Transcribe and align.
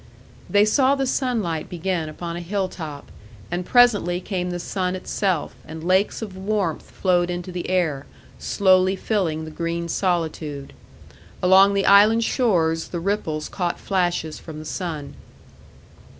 They 0.49 0.65
saw 0.65 0.95
the 0.95 1.05
sunlight 1.05 1.69
begin 1.69 2.09
upon 2.09 2.35
a 2.35 2.39
hilltop; 2.41 3.11
and 3.51 3.63
presently 3.67 4.19
came 4.19 4.49
the 4.49 4.57
sun 4.57 4.95
itself, 4.95 5.53
and 5.63 5.83
lakes 5.83 6.23
of 6.23 6.35
warmth 6.35 6.89
flowed 6.89 7.29
into 7.29 7.51
the 7.51 7.69
air, 7.69 8.07
slowly 8.39 8.95
filling 8.95 9.45
the 9.45 9.51
green 9.51 9.87
solitude. 9.87 10.73
Along 11.43 11.75
the 11.75 11.85
island 11.85 12.23
shores 12.23 12.87
the 12.87 12.99
ripples 12.99 13.47
caught 13.47 13.79
flashes 13.79 14.39
from 14.39 14.57
the 14.57 14.65
sun. 14.65 15.13